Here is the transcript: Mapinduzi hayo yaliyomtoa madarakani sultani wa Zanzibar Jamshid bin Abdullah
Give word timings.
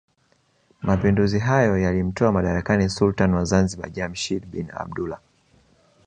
Mapinduzi 0.83 1.39
hayo 1.39 1.77
yaliyomtoa 1.77 2.31
madarakani 2.31 2.89
sultani 2.89 3.35
wa 3.35 3.45
Zanzibar 3.45 3.91
Jamshid 3.91 4.45
bin 4.45 4.67
Abdullah 4.73 5.19